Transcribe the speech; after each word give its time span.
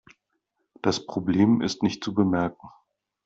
Das 0.81 1.05
Problem 1.05 1.61
ist 1.61 1.83
nicht 1.83 2.03
zu 2.03 2.15
bemerken. 2.15 2.69